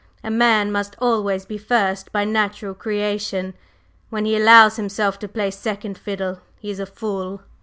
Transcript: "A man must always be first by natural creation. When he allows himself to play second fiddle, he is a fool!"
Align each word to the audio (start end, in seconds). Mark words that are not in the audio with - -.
"A 0.23 0.31
man 0.31 0.71
must 0.71 0.95
always 0.97 1.45
be 1.45 1.59
first 1.59 2.11
by 2.11 2.25
natural 2.25 2.73
creation. 2.73 3.53
When 4.09 4.25
he 4.25 4.35
allows 4.35 4.77
himself 4.77 5.19
to 5.19 5.27
play 5.27 5.51
second 5.51 5.95
fiddle, 5.95 6.39
he 6.59 6.71
is 6.71 6.79
a 6.79 6.87
fool!" 6.87 7.41